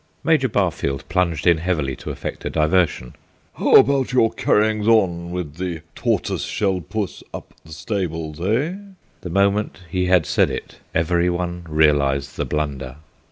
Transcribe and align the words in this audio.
Major 0.23 0.47
Barfield 0.49 1.07
plunged 1.09 1.45
in 1.45 1.59
heavily 1.59 1.95
to 1.97 2.09
effect 2.09 2.43
a 2.43 2.49
diversion. 2.49 3.13
"How 3.53 3.75
about 3.75 4.11
your 4.13 4.31
carryings 4.31 4.87
on 4.87 5.29
with 5.29 5.57
the 5.57 5.81
tortoiseshell 5.93 6.81
puss 6.89 7.21
up 7.35 7.51
at 7.57 7.65
the 7.65 7.71
stables, 7.73 8.39
eh?" 8.41 8.77
The 9.21 9.29
moment 9.29 9.77
he 9.91 10.07
had 10.07 10.25
said 10.25 10.49
it 10.49 10.79
every 10.95 11.29
one 11.29 11.67
realized 11.69 12.35
the 12.35 12.45
blunder. 12.45 12.95